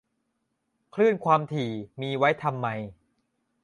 [0.95, 2.67] คลื่นความถี่มีไว้ทำไม